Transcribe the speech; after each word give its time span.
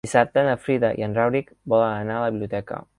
Dissabte 0.05 0.43
na 0.47 0.55
Frida 0.63 0.89
i 1.01 1.05
en 1.09 1.15
Rauric 1.19 1.53
volen 1.75 1.97
anar 2.03 2.19
a 2.19 2.27
la 2.29 2.35
biblioteca. 2.37 2.87